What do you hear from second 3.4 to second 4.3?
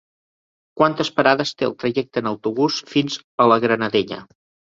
a la Granadella?